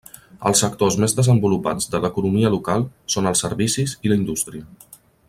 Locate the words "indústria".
4.23-4.65